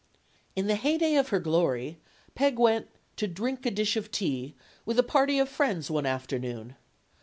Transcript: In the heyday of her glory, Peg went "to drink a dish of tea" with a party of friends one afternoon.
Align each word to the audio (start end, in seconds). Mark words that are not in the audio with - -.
In 0.55 0.65
the 0.65 0.77
heyday 0.77 1.13
of 1.13 1.29
her 1.29 1.37
glory, 1.39 1.99
Peg 2.33 2.57
went 2.57 2.87
"to 3.17 3.27
drink 3.27 3.67
a 3.67 3.69
dish 3.69 3.95
of 3.95 4.09
tea" 4.09 4.55
with 4.83 4.97
a 4.97 5.03
party 5.03 5.37
of 5.37 5.47
friends 5.47 5.91
one 5.91 6.07
afternoon. 6.07 6.75